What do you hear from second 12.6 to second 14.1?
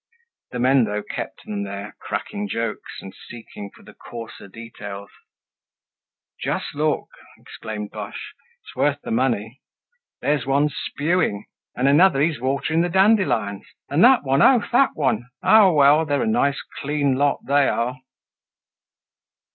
the dandelions; and